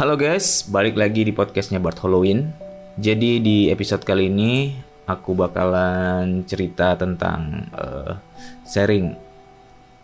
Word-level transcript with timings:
Halo 0.00 0.16
guys, 0.16 0.64
balik 0.64 0.96
lagi 0.96 1.28
di 1.28 1.32
podcastnya 1.36 1.76
Bart 1.76 2.00
Halloween. 2.00 2.56
Jadi 2.96 3.36
di 3.36 3.68
episode 3.68 4.00
kali 4.00 4.32
ini 4.32 4.72
aku 5.04 5.36
bakalan 5.36 6.40
cerita 6.48 6.96
tentang 6.96 7.68
uh, 7.76 8.16
sharing 8.64 9.12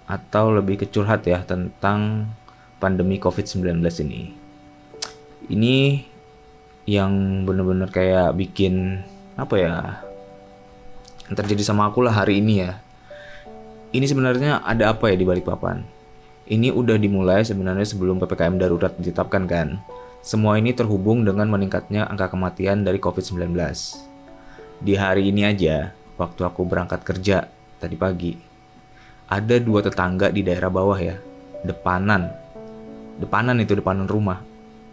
atau 0.04 0.52
lebih 0.52 0.84
ke 0.84 0.92
curhat 0.92 1.24
ya 1.24 1.40
tentang 1.48 2.28
pandemi 2.76 3.16
COVID-19 3.16 3.80
ini. 4.04 4.36
Ini 5.48 5.76
yang 6.84 7.48
bener-bener 7.48 7.88
kayak 7.88 8.36
bikin 8.36 9.00
apa 9.40 9.54
ya 9.56 10.04
yang 11.24 11.40
terjadi 11.40 11.72
sama 11.72 11.88
aku 11.88 12.04
lah 12.04 12.12
hari 12.12 12.44
ini 12.44 12.68
ya. 12.68 12.84
Ini 13.96 14.04
sebenarnya 14.04 14.60
ada 14.60 14.92
apa 14.92 15.08
ya 15.08 15.16
di 15.16 15.24
balik 15.24 15.48
papan? 15.48 15.95
Ini 16.46 16.70
udah 16.70 16.94
dimulai 16.94 17.42
sebenarnya 17.42 17.82
sebelum 17.82 18.22
PPKM 18.22 18.54
darurat 18.54 18.94
ditetapkan 18.94 19.50
kan. 19.50 19.82
Semua 20.22 20.54
ini 20.62 20.70
terhubung 20.70 21.26
dengan 21.26 21.50
meningkatnya 21.50 22.06
angka 22.06 22.30
kematian 22.30 22.86
dari 22.86 23.02
COVID-19. 23.02 23.50
Di 24.78 24.94
hari 24.94 25.34
ini 25.34 25.42
aja, 25.42 25.90
waktu 26.14 26.46
aku 26.46 26.62
berangkat 26.62 27.02
kerja 27.02 27.50
tadi 27.82 27.98
pagi, 27.98 28.38
ada 29.26 29.58
dua 29.58 29.82
tetangga 29.82 30.30
di 30.30 30.46
daerah 30.46 30.70
bawah 30.70 30.94
ya, 30.94 31.18
depanan. 31.66 32.30
Depanan 33.18 33.58
itu 33.58 33.74
depanan 33.74 34.06
rumah, 34.06 34.38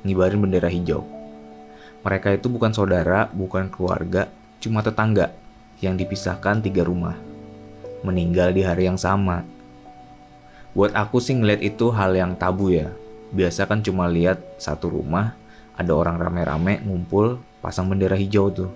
ngibarin 0.02 0.42
bendera 0.42 0.74
hijau. 0.74 1.06
Mereka 2.02 2.34
itu 2.34 2.50
bukan 2.50 2.74
saudara, 2.74 3.30
bukan 3.30 3.70
keluarga, 3.70 4.26
cuma 4.58 4.82
tetangga 4.82 5.30
yang 5.86 6.02
dipisahkan 6.02 6.66
tiga 6.66 6.82
rumah. 6.82 7.14
Meninggal 8.02 8.58
di 8.58 8.66
hari 8.66 8.90
yang 8.90 8.98
sama, 8.98 9.46
Buat 10.74 10.98
aku 10.98 11.22
sih 11.22 11.38
ngeliat 11.38 11.62
itu 11.62 11.94
hal 11.94 12.18
yang 12.18 12.34
tabu 12.34 12.74
ya. 12.74 12.90
Biasa 13.30 13.70
kan 13.70 13.86
cuma 13.86 14.10
lihat 14.10 14.42
satu 14.58 14.90
rumah, 14.90 15.38
ada 15.78 15.94
orang 15.94 16.18
rame-rame 16.18 16.82
ngumpul, 16.82 17.38
pasang 17.62 17.86
bendera 17.86 18.18
hijau 18.18 18.50
tuh. 18.50 18.74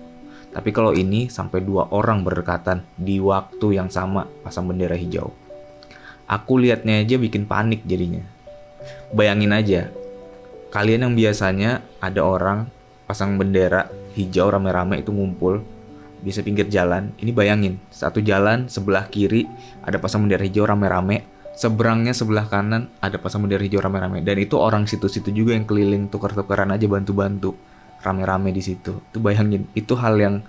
Tapi 0.54 0.70
kalau 0.70 0.94
ini 0.94 1.26
sampai 1.26 1.58
dua 1.58 1.90
orang 1.90 2.22
berdekatan 2.22 2.86
di 2.94 3.18
waktu 3.18 3.82
yang 3.82 3.90
sama 3.90 4.30
pasang 4.46 4.70
bendera 4.70 4.94
hijau. 4.94 5.34
Aku 6.30 6.62
liatnya 6.62 7.02
aja 7.02 7.18
bikin 7.18 7.50
panik 7.50 7.82
jadinya. 7.82 8.22
Bayangin 9.10 9.50
aja, 9.50 9.90
kalian 10.70 11.02
yang 11.02 11.14
biasanya 11.18 11.82
ada 11.98 12.22
orang 12.22 12.70
pasang 13.10 13.34
bendera 13.42 13.90
hijau 14.14 14.46
rame-rame 14.54 15.02
itu 15.02 15.10
ngumpul 15.10 15.66
bisa 16.22 16.46
pinggir 16.46 16.70
jalan. 16.70 17.10
Ini 17.18 17.34
bayangin, 17.34 17.82
satu 17.90 18.22
jalan 18.22 18.70
sebelah 18.70 19.10
kiri 19.10 19.50
ada 19.82 19.98
pasang 19.98 20.26
bendera 20.26 20.46
hijau 20.46 20.62
rame-rame, 20.62 21.26
seberangnya 21.58 22.14
sebelah 22.14 22.46
kanan 22.46 22.86
ada 23.02 23.18
pasang 23.18 23.42
bendera 23.42 23.66
hijau 23.66 23.82
rame-rame 23.82 24.22
dan 24.22 24.38
itu 24.38 24.54
orang 24.54 24.86
situ-situ 24.86 25.34
juga 25.34 25.58
yang 25.58 25.66
keliling 25.66 26.06
tukar-tukaran 26.06 26.70
aja 26.70 26.86
bantu-bantu 26.86 27.58
rame-rame 27.98 28.54
di 28.54 28.62
situ. 28.62 29.02
Itu 29.10 29.18
bayangin, 29.18 29.66
itu 29.74 29.98
hal 29.98 30.14
yang 30.22 30.46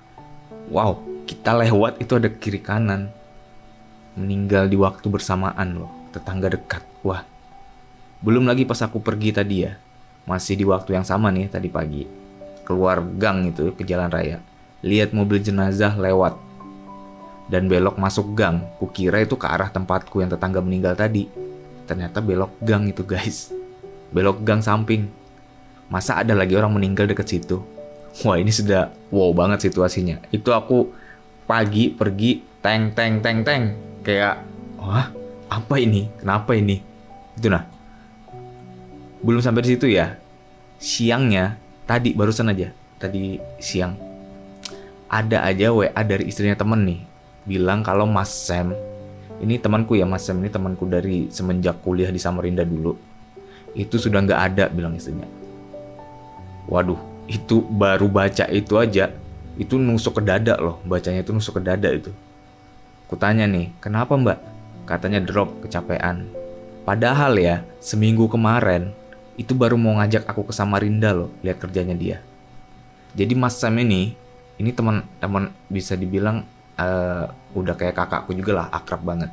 wow, 0.70 1.02
kita 1.26 1.58
lewat 1.58 1.98
itu 1.98 2.14
ada 2.14 2.30
kiri 2.30 2.62
kanan. 2.62 3.10
Meninggal 4.14 4.70
di 4.70 4.78
waktu 4.78 5.10
bersamaan 5.10 5.82
loh, 5.82 5.90
tetangga 6.14 6.54
dekat. 6.54 6.86
Wah. 7.02 7.26
Belum 8.22 8.46
lagi 8.46 8.68
pas 8.70 8.78
aku 8.86 9.02
pergi 9.02 9.34
tadi 9.34 9.66
ya. 9.66 9.74
Masih 10.30 10.60
di 10.60 10.66
waktu 10.68 10.94
yang 10.94 11.08
sama 11.08 11.34
nih 11.34 11.50
tadi 11.50 11.72
pagi. 11.72 12.06
Keluar 12.68 13.02
gang 13.02 13.50
itu 13.50 13.74
ke 13.74 13.82
jalan 13.82 14.14
raya. 14.14 14.44
Lihat 14.86 15.16
mobil 15.16 15.42
jenazah 15.42 15.98
lewat 15.98 16.49
dan 17.50 17.66
belok 17.66 17.98
masuk 17.98 18.38
gang. 18.38 18.62
Kukira 18.78 19.20
itu 19.20 19.36
ke 19.36 19.50
arah 19.50 19.68
tempatku 19.74 20.22
yang 20.22 20.30
tetangga 20.30 20.62
meninggal 20.62 20.94
tadi. 20.94 21.28
Ternyata 21.90 22.22
belok 22.22 22.54
gang 22.62 22.86
itu 22.86 23.02
guys. 23.02 23.50
Belok 24.14 24.46
gang 24.46 24.62
samping. 24.62 25.10
Masa 25.90 26.22
ada 26.22 26.38
lagi 26.38 26.54
orang 26.54 26.78
meninggal 26.78 27.10
deket 27.10 27.26
situ? 27.26 27.66
Wah 28.22 28.38
ini 28.38 28.54
sudah 28.54 28.94
wow 29.10 29.34
banget 29.34 29.70
situasinya. 29.70 30.22
Itu 30.30 30.54
aku 30.54 30.94
pagi 31.50 31.90
pergi 31.90 32.46
teng 32.62 32.94
teng 32.94 33.26
teng 33.26 33.42
teng. 33.42 33.64
Kayak 34.06 34.46
wah 34.78 35.10
apa 35.50 35.76
ini? 35.82 36.06
Kenapa 36.22 36.54
ini? 36.54 36.78
Itu 37.34 37.50
nah. 37.50 37.66
Belum 39.26 39.42
sampai 39.42 39.66
di 39.66 39.70
situ 39.74 39.90
ya. 39.90 40.14
Siangnya 40.78 41.58
tadi 41.90 42.14
barusan 42.14 42.54
aja. 42.54 42.70
Tadi 43.02 43.42
siang 43.58 44.10
ada 45.10 45.42
aja 45.42 45.74
WA 45.74 46.02
dari 46.06 46.30
istrinya 46.30 46.54
temen 46.54 46.86
nih 46.86 47.09
bilang 47.48 47.84
kalau 47.86 48.08
Mas 48.10 48.32
Sam 48.32 48.76
ini 49.40 49.56
temanku 49.56 49.96
ya 49.96 50.04
Mas 50.04 50.28
Sam 50.28 50.44
ini 50.44 50.52
temanku 50.52 50.84
dari 50.84 51.32
semenjak 51.32 51.80
kuliah 51.80 52.12
di 52.12 52.20
Samarinda 52.20 52.68
dulu. 52.68 52.96
Itu 53.72 53.96
sudah 53.96 54.20
nggak 54.20 54.42
ada 54.52 54.66
bilang 54.68 55.00
istrinya. 55.00 55.28
Waduh 56.68 57.00
itu 57.30 57.64
baru 57.64 58.10
baca 58.10 58.50
itu 58.50 58.74
aja 58.76 59.14
itu 59.60 59.76
nusuk 59.78 60.18
ke 60.18 60.22
dada 60.26 60.58
loh 60.58 60.82
bacanya 60.82 61.22
itu 61.24 61.32
nusuk 61.32 61.60
ke 61.60 61.62
dada 61.64 61.88
itu. 61.88 62.12
Kutanya 63.08 63.48
nih 63.48 63.72
kenapa 63.80 64.14
mbak? 64.20 64.40
Katanya 64.84 65.24
drop 65.24 65.64
kecapean. 65.64 66.28
Padahal 66.84 67.38
ya 67.38 67.62
seminggu 67.80 68.28
kemarin 68.28 68.92
itu 69.40 69.56
baru 69.56 69.80
mau 69.80 69.96
ngajak 70.02 70.28
aku 70.28 70.52
ke 70.52 70.54
Samarinda 70.54 71.16
loh 71.16 71.32
lihat 71.46 71.64
kerjanya 71.64 71.96
dia. 71.96 72.20
Jadi 73.16 73.34
Mas 73.40 73.56
Sam 73.56 73.80
ini 73.80 74.14
ini 74.60 74.70
teman-teman 74.76 75.56
bisa 75.72 75.96
dibilang 75.96 76.44
uh, 76.80 77.28
udah 77.60 77.76
kayak 77.76 78.00
kakakku 78.00 78.32
juga 78.32 78.64
lah 78.64 78.68
akrab 78.72 79.04
banget. 79.04 79.32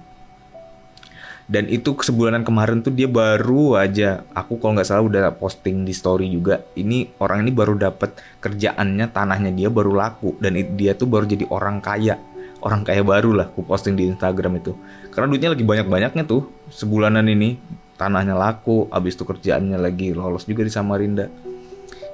Dan 1.46 1.70
itu 1.70 1.94
sebulanan 2.02 2.42
kemarin 2.42 2.82
tuh 2.82 2.90
dia 2.90 3.06
baru 3.06 3.78
aja 3.78 4.26
aku 4.34 4.58
kalau 4.58 4.74
nggak 4.74 4.88
salah 4.90 5.06
udah 5.06 5.30
posting 5.38 5.86
di 5.86 5.94
story 5.94 6.26
juga 6.26 6.66
ini 6.74 7.06
orang 7.22 7.46
ini 7.46 7.54
baru 7.54 7.78
dapat 7.78 8.18
kerjaannya 8.42 9.14
tanahnya 9.14 9.54
dia 9.54 9.70
baru 9.70 9.94
laku 9.94 10.34
dan 10.42 10.58
dia 10.74 10.98
tuh 10.98 11.06
baru 11.06 11.22
jadi 11.22 11.46
orang 11.46 11.78
kaya 11.78 12.18
orang 12.66 12.82
kaya 12.82 13.06
baru 13.06 13.30
lah 13.30 13.46
aku 13.46 13.62
posting 13.62 13.94
di 13.94 14.10
Instagram 14.10 14.58
itu. 14.58 14.74
Karena 15.14 15.30
duitnya 15.30 15.54
lagi 15.54 15.62
banyak 15.62 15.86
banyaknya 15.86 16.26
tuh 16.26 16.50
sebulanan 16.66 17.30
ini 17.30 17.62
tanahnya 17.94 18.34
laku 18.34 18.90
abis 18.90 19.14
itu 19.14 19.22
kerjaannya 19.22 19.78
lagi 19.78 20.18
lolos 20.18 20.50
juga 20.50 20.66
di 20.66 20.72
Samarinda. 20.74 21.30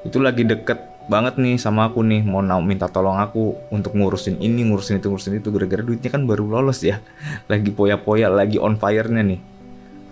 Itu 0.04 0.20
lagi 0.20 0.44
deket 0.44 0.91
banget 1.10 1.34
nih 1.38 1.58
sama 1.58 1.90
aku 1.90 2.06
nih 2.06 2.22
mau 2.22 2.42
minta 2.62 2.86
tolong 2.86 3.18
aku 3.18 3.58
untuk 3.74 3.98
ngurusin 3.98 4.38
ini 4.38 4.66
ngurusin 4.66 5.02
itu 5.02 5.10
ngurusin 5.10 5.42
itu. 5.42 5.48
Gara-gara 5.50 5.82
duitnya 5.82 6.10
kan 6.12 6.22
baru 6.26 6.46
lolos 6.46 6.82
ya. 6.86 7.02
Lagi 7.50 7.74
poya-poya 7.74 8.30
lagi 8.30 8.58
on 8.62 8.78
fire-nya 8.78 9.22
nih. 9.26 9.40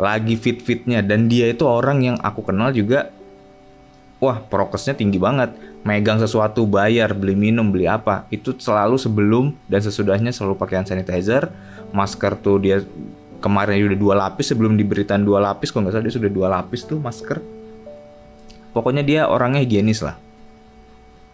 Lagi 0.01 0.35
fit-fitnya. 0.35 1.05
Dan 1.05 1.31
dia 1.31 1.51
itu 1.51 1.63
orang 1.69 2.03
yang 2.03 2.17
aku 2.19 2.43
kenal 2.43 2.75
juga 2.75 3.13
wah 4.19 4.43
prokesnya 4.43 4.99
tinggi 4.99 5.21
banget. 5.21 5.55
Megang 5.81 6.21
sesuatu 6.21 6.69
bayar 6.69 7.17
beli 7.17 7.39
minum 7.39 7.73
beli 7.73 7.89
apa. 7.89 8.29
Itu 8.29 8.57
selalu 8.59 9.01
sebelum 9.01 9.57
dan 9.71 9.81
sesudahnya 9.81 10.35
selalu 10.35 10.59
pakai 10.59 10.83
hand 10.83 10.89
sanitizer. 10.91 11.49
Masker 11.91 12.39
tuh 12.39 12.61
dia 12.61 12.85
kemarin 13.41 13.89
udah 13.89 13.99
dua 13.99 14.15
lapis 14.27 14.53
sebelum 14.53 14.77
diberikan 14.77 15.25
dua 15.25 15.41
lapis 15.41 15.73
kalau 15.73 15.89
nggak 15.89 15.97
salah 15.97 16.05
dia 16.05 16.15
sudah 16.15 16.31
dua 16.31 16.47
lapis 16.53 16.85
tuh 16.85 17.01
masker. 17.01 17.41
Pokoknya 18.71 19.03
dia 19.03 19.23
orangnya 19.27 19.65
higienis 19.65 20.05
lah 20.05 20.30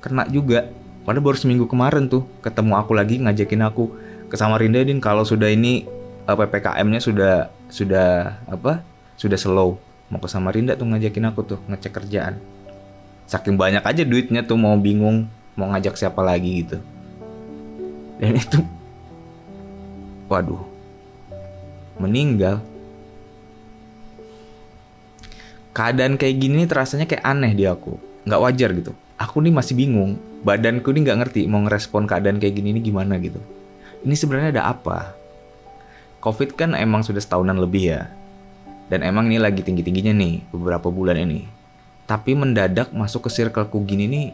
kena 0.00 0.28
juga. 0.28 0.68
Padahal 1.06 1.22
baru 1.22 1.38
seminggu 1.38 1.70
kemarin 1.70 2.10
tuh 2.10 2.26
ketemu 2.42 2.74
aku 2.82 2.92
lagi 2.94 3.22
ngajakin 3.22 3.62
aku 3.62 3.94
ke 4.26 4.34
Samarinda 4.34 4.82
din. 4.82 4.98
Kalau 4.98 5.22
sudah 5.22 5.50
ini 5.50 5.86
eh, 6.26 6.34
ppkm-nya 6.34 6.98
sudah 6.98 7.50
sudah 7.70 8.42
apa 8.50 8.82
sudah 9.14 9.38
slow. 9.38 9.78
Mau 10.10 10.18
ke 10.22 10.28
Samarinda 10.30 10.74
tuh 10.74 10.86
ngajakin 10.90 11.30
aku 11.30 11.40
tuh 11.46 11.58
ngecek 11.70 11.94
kerjaan. 11.94 12.38
Saking 13.26 13.58
banyak 13.58 13.82
aja 13.82 14.02
duitnya 14.06 14.46
tuh 14.46 14.58
mau 14.58 14.74
bingung 14.78 15.26
mau 15.58 15.70
ngajak 15.74 15.98
siapa 15.98 16.22
lagi 16.22 16.66
gitu. 16.66 16.78
Dan 18.18 18.38
itu 18.42 18.58
waduh 20.26 20.62
meninggal. 22.02 22.62
Keadaan 25.76 26.16
kayak 26.16 26.36
gini 26.40 26.64
terasanya 26.64 27.04
kayak 27.04 27.22
aneh 27.22 27.52
di 27.52 27.68
aku. 27.68 28.00
Nggak 28.26 28.42
wajar 28.42 28.70
gitu 28.74 28.92
aku 29.16 29.40
nih 29.40 29.52
masih 29.52 29.74
bingung 29.76 30.20
badanku 30.44 30.92
nih 30.92 31.02
nggak 31.08 31.18
ngerti 31.24 31.40
mau 31.48 31.64
ngerespon 31.64 32.04
keadaan 32.04 32.38
kayak 32.38 32.54
gini 32.56 32.76
ini 32.76 32.80
gimana 32.84 33.16
gitu. 33.18 33.40
Ini 34.04 34.14
sebenarnya 34.14 34.60
ada 34.60 34.64
apa? 34.70 35.16
Covid 36.20 36.54
kan 36.54 36.76
emang 36.76 37.02
sudah 37.02 37.18
setahunan 37.18 37.58
lebih 37.58 37.96
ya. 37.96 38.02
Dan 38.86 39.02
emang 39.02 39.26
ini 39.26 39.42
lagi 39.42 39.66
tinggi 39.66 39.82
tingginya 39.82 40.14
nih 40.14 40.46
beberapa 40.54 40.92
bulan 40.92 41.18
ini. 41.18 41.42
Tapi 42.06 42.38
mendadak 42.38 42.94
masuk 42.94 43.26
ke 43.26 43.30
circleku 43.34 43.82
gini 43.82 44.06
nih 44.06 44.26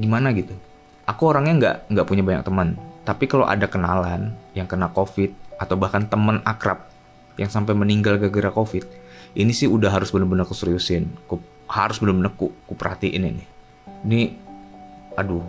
gimana 0.00 0.32
gitu? 0.32 0.56
Aku 1.04 1.28
orangnya 1.28 1.54
nggak 1.60 1.76
nggak 1.92 2.06
punya 2.08 2.22
banyak 2.24 2.44
teman. 2.46 2.68
Tapi 3.04 3.28
kalau 3.28 3.44
ada 3.44 3.68
kenalan 3.68 4.32
yang 4.56 4.64
kena 4.64 4.88
covid 4.88 5.36
atau 5.60 5.76
bahkan 5.76 6.08
teman 6.08 6.40
akrab 6.48 6.88
yang 7.36 7.52
sampai 7.52 7.76
meninggal 7.76 8.16
gara-gara 8.16 8.48
covid 8.48 8.88
ini 9.36 9.54
sih 9.54 9.70
udah 9.70 9.94
harus 9.94 10.10
bener-bener 10.10 10.42
aku 10.42 10.56
seriusin 10.56 11.06
harus 11.70 12.02
bener-bener 12.02 12.34
ku, 12.34 12.50
ku 12.66 12.74
perhatiin 12.74 13.22
ini. 13.30 13.44
Ini, 14.02 14.20
aduh, 15.14 15.46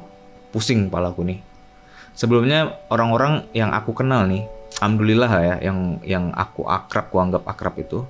pusing 0.54 0.88
palaku 0.88 1.26
nih. 1.26 1.40
Sebelumnya 2.14 2.78
orang-orang 2.94 3.50
yang 3.58 3.74
aku 3.74 3.98
kenal 3.98 4.30
nih, 4.30 4.46
alhamdulillah 4.78 5.32
ya, 5.42 5.56
yang 5.66 5.98
yang 6.06 6.26
aku 6.38 6.68
akrab, 6.70 7.10
ku 7.10 7.18
anggap 7.18 7.44
akrab 7.50 7.76
itu, 7.82 8.06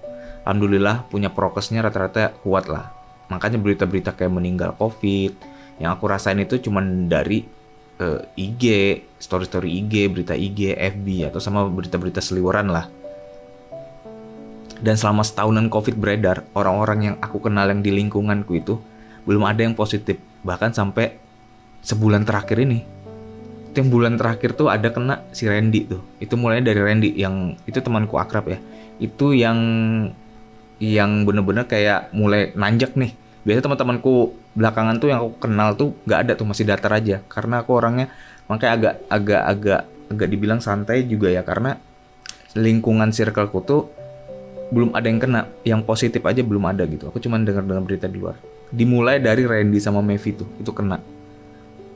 alhamdulillah 0.46 1.06
punya 1.08 1.30
prokesnya 1.30 1.86
rata-rata 1.86 2.34
kuat 2.42 2.68
lah. 2.70 2.92
makanya 3.32 3.64
berita-berita 3.64 4.12
kayak 4.12 4.28
meninggal 4.28 4.76
covid 4.76 5.32
yang 5.80 5.96
aku 5.96 6.04
rasain 6.12 6.36
itu 6.44 6.60
cuman 6.60 7.08
dari 7.08 7.48
uh, 8.04 8.20
IG 8.36 8.64
story-story 9.16 9.80
IG 9.80 10.12
berita 10.12 10.36
IG 10.36 10.76
FB 10.76 11.32
atau 11.32 11.40
sama 11.40 11.64
berita-berita 11.64 12.20
seliweran 12.20 12.68
lah 12.68 12.92
dan 14.82 14.98
selama 14.98 15.22
setahunan 15.22 15.70
covid 15.70 15.96
beredar 15.96 16.42
orang-orang 16.58 17.00
yang 17.14 17.16
aku 17.22 17.38
kenal 17.38 17.70
yang 17.70 17.86
di 17.86 17.94
lingkunganku 17.94 18.58
itu 18.58 18.82
belum 19.30 19.46
ada 19.46 19.62
yang 19.62 19.78
positif. 19.78 20.18
Bahkan 20.42 20.74
sampai 20.74 21.22
sebulan 21.86 22.26
terakhir 22.26 22.58
ini. 22.62 22.82
Yang 23.72 23.88
bulan 23.88 24.20
terakhir 24.20 24.58
tuh 24.58 24.68
ada 24.68 24.92
kena 24.92 25.24
si 25.32 25.48
Randy 25.48 25.88
tuh. 25.88 26.02
Itu 26.20 26.36
mulainya 26.36 26.74
dari 26.74 26.82
Randy 26.82 27.10
yang 27.16 27.56
itu 27.64 27.80
temanku 27.80 28.20
akrab 28.20 28.52
ya. 28.52 28.60
Itu 29.00 29.32
yang 29.32 29.58
yang 30.82 31.24
bener-bener 31.24 31.70
kayak 31.70 32.12
mulai 32.12 32.52
nanjak 32.58 32.98
nih. 32.98 33.16
Biasa 33.46 33.64
teman-temanku 33.64 34.36
belakangan 34.58 35.00
tuh 35.00 35.08
yang 35.14 35.24
aku 35.24 35.32
kenal 35.40 35.78
tuh 35.78 35.96
nggak 36.04 36.20
ada 36.28 36.34
tuh 36.36 36.50
masih 36.50 36.68
datar 36.68 36.92
aja. 36.98 37.24
Karena 37.32 37.64
aku 37.64 37.72
orangnya 37.78 38.12
makanya 38.50 38.72
agak 38.76 38.94
agak 39.08 39.42
agak 39.46 39.82
agak 40.12 40.28
dibilang 40.28 40.60
santai 40.60 41.08
juga 41.08 41.32
ya. 41.32 41.46
Karena 41.46 41.78
lingkungan 42.58 43.16
circleku 43.16 43.64
tuh 43.64 44.01
belum 44.72 44.96
ada 44.96 45.08
yang 45.12 45.20
kena 45.20 45.42
yang 45.68 45.82
positif 45.84 46.24
aja 46.24 46.40
belum 46.40 46.64
ada 46.64 46.88
gitu. 46.88 47.12
Aku 47.12 47.20
cuma 47.20 47.36
dengar 47.38 47.68
dengar 47.68 47.84
berita 47.84 48.08
di 48.08 48.18
luar. 48.18 48.40
Dimulai 48.72 49.20
dari 49.20 49.44
Randy 49.44 49.84
sama 49.84 50.00
Mevi 50.00 50.32
tuh 50.32 50.48
itu 50.58 50.72
kena. 50.72 51.04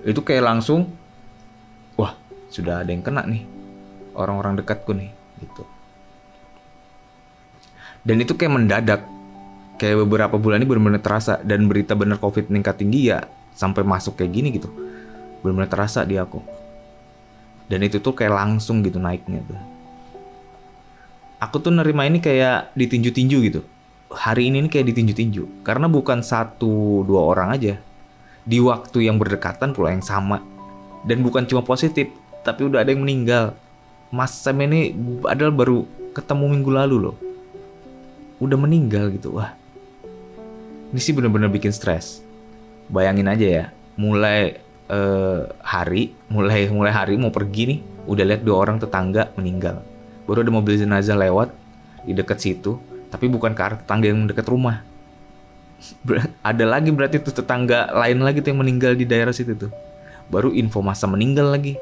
Itu 0.03 0.21
kayak 0.21 0.43
langsung 0.43 0.91
wah 1.95 2.19
sudah 2.51 2.83
ada 2.83 2.91
yang 2.91 3.01
kena 3.01 3.23
nih. 3.23 3.47
Orang-orang 4.11 4.59
dekatku 4.59 4.91
nih 4.91 5.09
gitu. 5.39 5.63
Dan 8.03 8.21
itu 8.21 8.35
kayak 8.35 8.53
mendadak. 8.53 9.01
Kayak 9.75 10.07
beberapa 10.07 10.35
bulan 10.39 10.63
ini 10.63 10.67
benar-benar 10.67 11.03
terasa. 11.03 11.39
Dan 11.43 11.71
berita 11.71 11.95
bener 11.95 12.19
covid 12.19 12.51
meningkat 12.51 12.79
tinggi 12.79 13.11
ya 13.11 13.23
sampai 13.55 13.87
masuk 13.87 14.19
kayak 14.19 14.31
gini 14.35 14.55
gitu. 14.55 14.67
Benar-benar 15.43 15.71
terasa 15.71 16.03
di 16.03 16.19
aku. 16.19 16.43
Dan 17.71 17.87
itu 17.87 18.03
tuh 18.03 18.15
kayak 18.15 18.35
langsung 18.35 18.83
gitu 18.83 18.99
naiknya 19.01 19.41
tuh 19.47 19.74
aku 21.39 21.61
tuh 21.61 21.71
nerima 21.73 22.07
ini 22.07 22.23
kayak 22.23 22.75
ditinju-tinju 22.75 23.37
gitu. 23.45 23.61
Hari 24.11 24.47
ini 24.49 24.65
ini 24.65 24.69
kayak 24.71 24.91
ditinju-tinju. 24.93 25.65
Karena 25.65 25.89
bukan 25.89 26.21
satu 26.21 27.03
dua 27.03 27.21
orang 27.25 27.49
aja. 27.53 27.73
Di 28.45 28.61
waktu 28.61 29.09
yang 29.09 29.17
berdekatan 29.17 29.73
pula 29.73 29.91
yang 29.91 30.05
sama. 30.05 30.41
Dan 31.05 31.21
bukan 31.21 31.45
cuma 31.45 31.61
positif 31.61 32.09
tapi 32.45 32.65
udah 32.65 32.85
ada 32.85 32.93
yang 32.93 33.01
meninggal. 33.01 33.57
Mas 34.13 34.37
Sam 34.37 34.61
ini 34.61 34.93
adalah 35.25 35.51
baru 35.51 35.83
ketemu 36.13 36.45
minggu 36.55 36.71
lalu 36.71 36.95
loh. 37.09 37.15
Udah 38.37 38.55
meninggal 38.55 39.09
gitu 39.11 39.37
wah. 39.41 39.51
Ini 40.93 40.99
sih 41.01 41.11
bener-bener 41.11 41.49
bikin 41.49 41.73
stres. 41.73 42.21
Bayangin 42.87 43.25
aja 43.25 43.47
ya 43.47 43.65
mulai 43.95 44.59
uh, 44.91 45.47
hari 45.63 46.11
mulai 46.27 46.67
mulai 46.67 46.91
hari 46.91 47.15
mau 47.15 47.31
pergi 47.31 47.63
nih 47.71 47.79
udah 48.05 48.23
lihat 48.27 48.41
dua 48.43 48.57
orang 48.59 48.77
tetangga 48.77 49.31
meninggal 49.39 49.81
baru 50.25 50.45
ada 50.45 50.51
mobil 50.51 50.77
jenazah 50.77 51.17
lewat 51.17 51.53
di 52.05 52.13
dekat 52.13 52.41
situ 52.41 52.77
tapi 53.09 53.29
bukan 53.31 53.53
ke 53.53 53.61
arah 53.61 53.77
tetangga 53.79 54.11
yang 54.11 54.25
dekat 54.27 54.45
rumah 54.49 54.81
ada 56.41 56.65
lagi 56.65 56.89
berarti 56.89 57.21
tuh 57.21 57.33
tetangga 57.33 57.93
lain 57.93 58.21
lagi 58.21 58.41
tuh 58.41 58.53
yang 58.53 58.61
meninggal 58.65 58.93
di 58.97 59.05
daerah 59.05 59.33
situ 59.33 59.53
tuh 59.53 59.71
baru 60.29 60.53
info 60.53 60.81
masa 60.81 61.05
meninggal 61.05 61.53
lagi. 61.53 61.77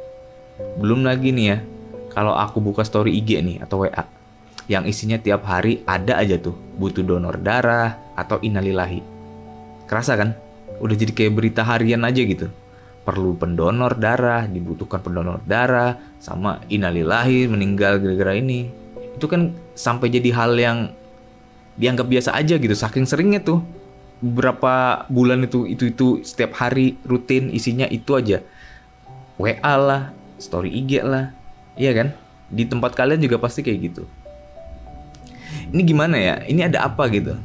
Belum 0.78 1.04
lagi 1.04 1.34
nih 1.34 1.46
ya, 1.50 1.58
kalau 2.14 2.36
aku 2.36 2.60
buka 2.62 2.86
story 2.86 3.16
IG 3.20 3.40
nih 3.42 3.58
atau 3.64 3.84
WA, 3.88 4.04
yang 4.70 4.86
isinya 4.86 5.18
tiap 5.20 5.44
hari 5.48 5.82
ada 5.88 6.20
aja 6.20 6.38
tuh 6.40 6.56
butuh 6.78 7.04
donor 7.04 7.40
darah 7.40 7.98
atau 8.14 8.40
inalilahi. 8.40 9.02
Kerasa 9.88 10.16
kan? 10.16 10.36
Udah 10.80 10.96
jadi 10.96 11.12
kayak 11.16 11.34
berita 11.34 11.62
harian 11.64 12.04
aja 12.04 12.22
gitu. 12.24 12.48
Perlu 13.04 13.36
pendonor 13.36 14.00
darah, 14.00 14.48
dibutuhkan 14.48 15.04
pendonor 15.04 15.44
darah, 15.44 16.00
sama 16.24 16.64
inalilahi 16.72 17.52
meninggal 17.52 18.00
gara-gara 18.00 18.40
ini. 18.40 18.72
Itu 19.20 19.28
kan 19.28 19.52
sampai 19.76 20.08
jadi 20.08 20.32
hal 20.32 20.56
yang 20.56 20.78
dianggap 21.76 22.08
biasa 22.08 22.32
aja 22.32 22.56
gitu, 22.56 22.72
saking 22.72 23.04
seringnya 23.04 23.44
tuh. 23.44 23.60
Berapa 24.24 25.04
bulan 25.12 25.44
itu 25.44 25.68
itu 25.68 25.92
itu 25.92 26.08
setiap 26.24 26.56
hari 26.56 26.96
rutin 27.04 27.52
isinya 27.52 27.84
itu 27.92 28.16
aja. 28.16 28.40
WA 29.36 29.76
lah 29.76 30.16
story 30.40 30.72
IG 30.72 31.04
lah 31.04 31.36
iya 31.76 31.92
kan? 31.92 32.16
Di 32.48 32.64
tempat 32.70 32.94
kalian 32.94 33.20
juga 33.20 33.42
pasti 33.42 33.66
kayak 33.66 33.80
gitu. 33.84 34.04
Ini 35.74 35.82
gimana 35.84 36.16
ya? 36.16 36.36
Ini 36.46 36.70
ada 36.70 36.86
apa 36.88 37.10
gitu? 37.10 37.36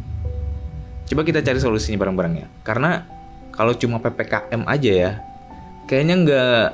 Coba 1.08 1.24
kita 1.24 1.40
cari 1.40 1.58
solusinya 1.58 1.98
bareng-bareng 2.04 2.34
ya. 2.44 2.46
Karena 2.60 3.08
kalau 3.56 3.72
cuma 3.74 3.98
ppkm 3.98 4.68
aja 4.68 4.92
ya 4.92 5.10
kayaknya 5.88 6.14
nggak 6.22 6.64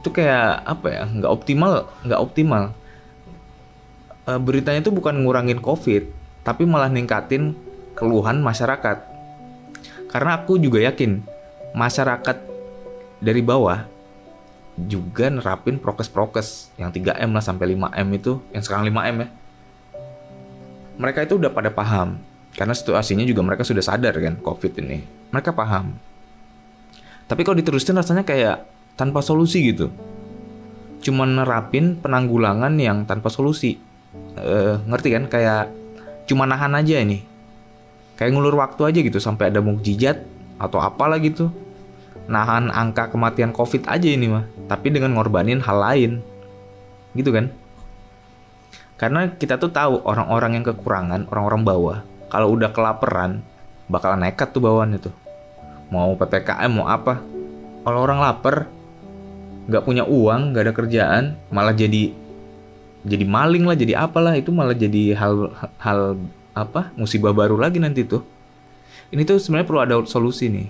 itu 0.00 0.08
kayak 0.14 0.62
apa 0.62 0.86
ya 0.88 1.04
nggak 1.10 1.32
optimal 1.32 1.90
nggak 2.06 2.20
optimal 2.22 2.62
e, 4.22 4.30
beritanya 4.38 4.80
itu 4.80 4.94
bukan 4.94 5.26
ngurangin 5.26 5.58
covid 5.58 6.06
tapi 6.46 6.62
malah 6.62 6.86
ningkatin 6.86 7.58
keluhan 7.98 8.38
masyarakat. 8.38 9.02
Karena 10.06 10.38
aku 10.38 10.60
juga 10.62 10.78
yakin 10.78 11.24
masyarakat 11.74 12.36
dari 13.18 13.42
bawah 13.42 13.82
juga 14.76 15.32
nerapin 15.32 15.80
prokes-prokes 15.80 16.76
yang 16.76 16.92
3M 16.92 17.32
lah 17.32 17.42
sampai 17.42 17.74
5M 17.74 18.08
itu, 18.14 18.38
yang 18.52 18.62
sekarang 18.62 18.86
5M 18.92 19.16
ya. 19.24 19.28
Mereka 21.00 21.26
itu 21.26 21.40
udah 21.40 21.50
pada 21.50 21.72
paham 21.72 22.20
karena 22.54 22.72
situasinya 22.76 23.26
juga 23.26 23.42
mereka 23.42 23.66
sudah 23.66 23.82
sadar 23.82 24.14
kan 24.14 24.38
COVID 24.38 24.72
ini. 24.84 25.02
Mereka 25.34 25.50
paham. 25.50 25.96
Tapi 27.26 27.42
kalau 27.42 27.58
diterusin 27.58 27.98
rasanya 27.98 28.22
kayak 28.22 28.66
tanpa 28.94 29.22
solusi 29.22 29.74
gitu. 29.74 29.90
Cuma 31.02 31.26
nerapin 31.26 31.98
penanggulangan 31.98 32.74
yang 32.78 33.06
tanpa 33.06 33.30
solusi. 33.30 33.78
Uh, 34.38 34.78
ngerti 34.86 35.08
kan? 35.12 35.24
Kayak 35.26 35.74
cuma 36.26 36.44
nahan 36.44 36.74
aja 36.74 36.98
ini 36.98 37.22
kayak 38.18 38.34
ngulur 38.34 38.58
waktu 38.58 38.82
aja 38.90 38.98
gitu 39.00 39.18
sampai 39.22 39.54
ada 39.54 39.62
mukjizat 39.62 40.26
atau 40.58 40.82
apalah 40.82 41.22
gitu 41.22 41.54
nahan 42.26 42.74
angka 42.74 43.14
kematian 43.14 43.54
covid 43.54 43.86
aja 43.86 44.10
ini 44.10 44.26
mah 44.26 44.44
tapi 44.66 44.90
dengan 44.90 45.14
ngorbanin 45.14 45.62
hal 45.62 45.78
lain 45.78 46.12
gitu 47.14 47.30
kan 47.30 47.54
karena 48.98 49.30
kita 49.38 49.60
tuh 49.62 49.70
tahu 49.70 50.02
orang-orang 50.02 50.58
yang 50.58 50.64
kekurangan 50.66 51.30
orang-orang 51.30 51.62
bawah 51.62 51.98
kalau 52.26 52.50
udah 52.50 52.74
kelaparan 52.74 53.46
bakalan 53.86 54.26
nekat 54.26 54.50
tuh 54.50 54.58
bawaan 54.58 54.98
itu 54.98 55.14
mau 55.92 56.14
ppkm 56.18 56.70
mau 56.72 56.86
apa? 56.90 57.22
Kalau 57.86 58.02
orang 58.02 58.18
lapar 58.22 58.66
nggak 59.66 59.82
punya 59.82 60.06
uang 60.06 60.54
nggak 60.54 60.62
ada 60.62 60.74
kerjaan 60.74 61.24
malah 61.50 61.74
jadi 61.74 62.14
jadi 63.06 63.22
maling 63.22 63.64
lah 63.64 63.78
jadi 63.78 63.94
apalah. 64.02 64.34
Itu 64.34 64.50
malah 64.50 64.74
jadi 64.74 65.14
hal 65.14 65.54
hal 65.78 66.18
apa? 66.52 66.90
Musibah 66.98 67.30
baru 67.30 67.54
lagi 67.54 67.78
nanti 67.78 68.02
tuh. 68.02 68.26
Ini 69.14 69.22
tuh 69.22 69.38
sebenarnya 69.38 69.68
perlu 69.70 69.80
ada 69.80 69.94
solusi 70.10 70.50
nih. 70.50 70.68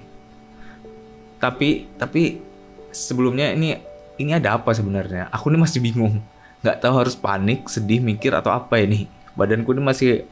Tapi 1.40 1.88
tapi 1.96 2.44
sebelumnya 2.92 3.56
ini 3.56 3.80
ini 4.20 4.30
ada 4.36 4.60
apa 4.60 4.76
sebenarnya? 4.76 5.32
Aku 5.32 5.48
ini 5.48 5.56
masih 5.56 5.80
bingung. 5.80 6.20
Nggak 6.60 6.84
tahu 6.84 6.94
harus 7.00 7.16
panik 7.16 7.64
sedih 7.72 8.04
mikir 8.04 8.36
atau 8.36 8.52
apa 8.52 8.76
ini. 8.84 9.08
Badanku 9.32 9.72
ini 9.72 9.80
masih 9.80 10.28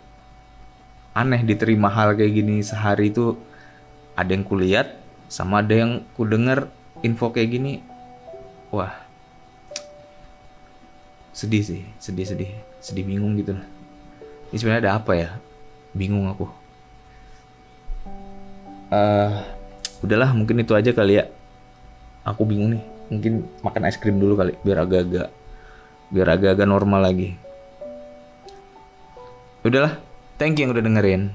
aneh 1.17 1.41
diterima 1.41 1.89
hal 1.89 2.13
kayak 2.19 2.33
gini 2.37 2.61
sehari 2.61 3.09
itu 3.09 3.39
ada 4.15 4.31
yang 4.31 4.47
kulihat 4.47 4.95
sama 5.27 5.63
ada 5.63 5.75
yang 5.75 5.93
ku 6.15 6.23
dengar 6.23 6.71
info 7.03 7.35
kayak 7.35 7.51
gini. 7.51 7.83
Wah 8.71 8.95
sedih 11.35 11.67
sih 11.67 11.83
sedih 11.99 12.27
sedih 12.27 12.51
sedih 12.79 13.05
bingung 13.05 13.35
gitu. 13.39 13.59
Ini 14.55 14.57
sebenarnya 14.57 14.83
ada 14.87 14.93
apa 15.03 15.13
ya? 15.19 15.31
Bingung 15.91 16.31
aku. 16.31 16.47
Uh, 18.95 19.43
udahlah 20.07 20.31
mungkin 20.31 20.63
itu 20.63 20.73
aja 20.79 20.95
kali 20.95 21.19
ya. 21.19 21.27
Aku 22.23 22.47
bingung 22.47 22.71
nih 22.73 22.83
mungkin 23.11 23.45
makan 23.61 23.85
es 23.85 24.01
krim 24.01 24.17
dulu 24.17 24.39
kali 24.39 24.57
biar 24.65 24.87
agak-agak 24.87 25.29
biar 26.09 26.29
agak-agak 26.31 26.67
normal 26.71 27.03
lagi. 27.03 27.35
Udahlah 29.67 29.99
thank 30.39 30.55
you 30.57 30.67
yang 30.67 30.73
udah 30.73 30.85
dengerin 30.87 31.35